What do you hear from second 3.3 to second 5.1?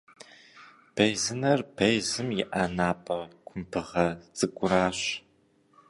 кумбыгъэ цӏыкӏуращ.